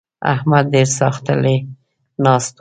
احمد 0.33 0.65
ډېر 0.73 0.87
ساختلی 0.99 1.57
ناست 2.23 2.53
وو. 2.55 2.59